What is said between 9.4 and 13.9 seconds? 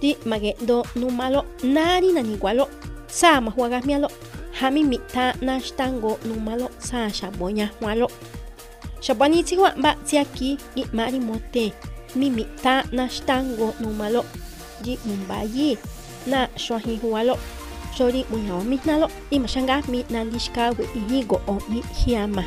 wa ba tiaki i mari mote mimi ta nashtango